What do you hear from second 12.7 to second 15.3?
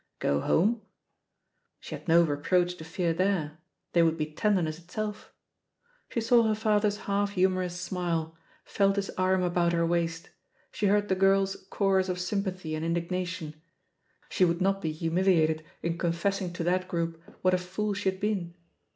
and indignation; she would not be humil